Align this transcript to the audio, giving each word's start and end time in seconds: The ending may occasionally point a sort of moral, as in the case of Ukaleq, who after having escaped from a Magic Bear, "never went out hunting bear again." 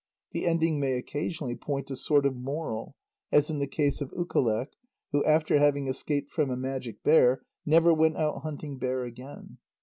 The 0.31 0.47
ending 0.47 0.79
may 0.79 0.97
occasionally 0.97 1.55
point 1.55 1.91
a 1.91 1.95
sort 1.95 2.25
of 2.25 2.35
moral, 2.35 2.95
as 3.31 3.51
in 3.51 3.59
the 3.59 3.67
case 3.67 4.01
of 4.01 4.09
Ukaleq, 4.13 4.69
who 5.11 5.23
after 5.25 5.59
having 5.59 5.87
escaped 5.87 6.31
from 6.31 6.49
a 6.49 6.57
Magic 6.57 7.03
Bear, 7.03 7.43
"never 7.67 7.93
went 7.93 8.17
out 8.17 8.41
hunting 8.41 8.79
bear 8.79 9.03
again." 9.03 9.59